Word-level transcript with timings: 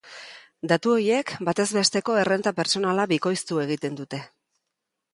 Datu 0.71 0.93
horiek 0.93 1.33
batez 1.51 1.67
besteko 1.79 2.17
errenta 2.23 2.57
pertsonala 2.63 3.09
bikoiztu 3.15 3.63
egiten 3.69 4.03
dute. 4.05 4.27